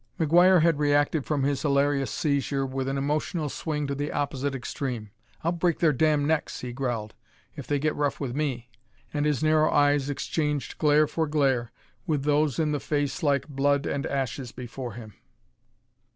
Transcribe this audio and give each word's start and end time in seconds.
McGuire 0.19 0.63
had 0.63 0.79
reacted 0.79 1.25
from 1.25 1.43
his 1.43 1.61
hilarious 1.61 2.09
seizure 2.09 2.65
with 2.65 2.87
an 2.87 2.97
emotional 2.97 3.49
swing 3.49 3.85
to 3.85 3.93
the 3.93 4.11
opposite 4.11 4.55
extreme. 4.55 5.11
"I'll 5.43 5.51
break 5.51 5.77
their 5.77 5.93
damn 5.93 6.25
necks," 6.25 6.61
he 6.61 6.73
growled, 6.73 7.13
"if 7.55 7.67
they 7.67 7.77
get 7.77 7.93
rough 7.93 8.19
with 8.19 8.33
me." 8.35 8.71
And 9.13 9.27
his 9.27 9.43
narrow 9.43 9.69
eyes 9.71 10.09
exchanged 10.09 10.79
glare 10.79 11.05
for 11.05 11.27
glare 11.27 11.71
with 12.07 12.23
those 12.23 12.57
in 12.57 12.71
the 12.71 12.79
face 12.79 13.21
like 13.21 13.47
blood 13.47 13.85
and 13.85 14.07
ashes 14.07 14.51
before 14.51 14.93
him. 14.93 15.13